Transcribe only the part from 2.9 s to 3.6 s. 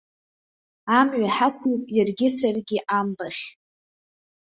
амбахь.